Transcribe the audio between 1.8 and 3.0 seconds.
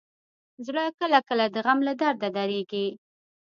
له درده ودریږي.